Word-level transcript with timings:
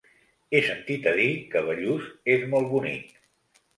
He 0.53 0.61
sentit 0.69 1.05
a 1.11 1.13
dir 1.21 1.29
que 1.51 1.63
Bellús 1.67 2.07
és 2.37 2.49
molt 2.55 2.73
bonic. 2.73 3.13